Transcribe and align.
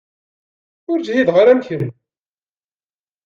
Ur 0.91 0.99
ǧhideɣ 1.05 1.35
ara 1.41 1.51
am 1.53 1.61
kemm. 1.67 1.91